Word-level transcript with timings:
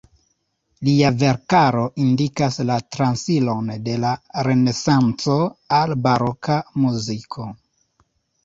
Lia 0.87 1.09
verkaro 1.23 1.83
indikas 2.05 2.57
la 2.69 2.77
transiron 2.95 3.69
de 3.89 3.99
la 4.07 4.15
renesanco 4.49 5.39
al 5.81 5.97
baroka 6.07 6.61
muziko. 6.87 7.51